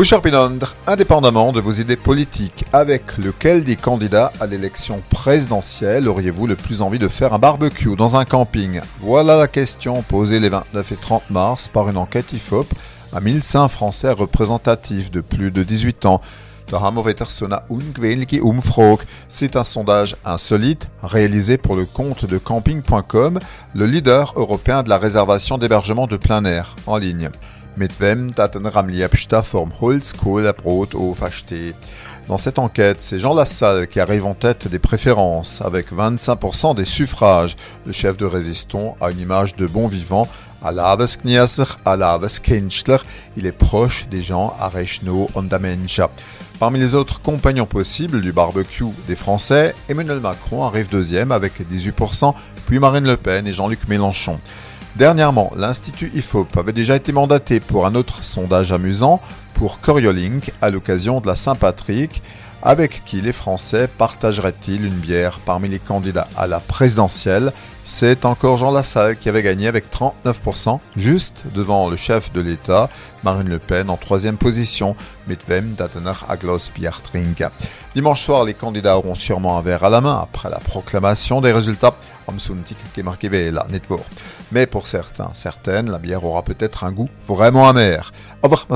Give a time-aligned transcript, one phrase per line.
[0.00, 6.56] Pinondre, indépendamment de vos idées politiques, avec lequel des candidats à l'élection présidentielle auriez-vous le
[6.56, 8.80] plus envie de faire un barbecue dans un camping?
[9.00, 12.66] Voilà la question posée les 29 et 30 mars par une enquête IFOP
[13.12, 16.22] à 1500 Français représentatifs de plus de 18 ans.
[19.28, 23.38] C'est un sondage insolite réalisé pour le compte de camping.com,
[23.74, 27.28] le leader européen de la réservation d'hébergement de plein air en ligne.
[27.76, 28.30] Mit wem
[29.80, 30.12] Holz,
[30.56, 30.88] Brot,
[32.28, 36.84] Dans cette enquête, c'est Jean Lassalle qui arrive en tête des préférences, avec 25% des
[36.84, 37.56] suffrages.
[37.86, 40.28] Le chef de Résiston a une image de bon vivant,
[40.62, 40.72] à
[43.36, 45.28] il est proche des gens à Rechno.
[46.58, 52.34] Parmi les autres compagnons possibles du barbecue des Français, Emmanuel Macron arrive deuxième avec 18%,
[52.66, 54.38] puis Marine Le Pen et Jean-Luc Mélenchon.
[54.96, 59.20] Dernièrement, l'Institut IFOP avait déjà été mandaté pour un autre sondage amusant
[59.54, 62.22] pour Coriolink à l'occasion de la Saint-Patrick.
[62.62, 67.52] Avec qui les Français partageraient-ils une bière parmi les candidats à la présidentielle?
[67.84, 72.90] C'est encore Jean Lassalle qui avait gagné avec 39%, juste devant le chef de l'État,
[73.24, 74.94] Marine Le Pen, en troisième position,
[75.26, 76.12] Mitvem Datener.
[77.94, 81.52] Dimanche soir, les candidats auront sûrement un verre à la main après la proclamation des
[81.52, 81.94] résultats
[84.52, 88.12] mais pour certains, certaines, la bière aura peut-être un goût vraiment amer.
[88.42, 88.66] Au revoir.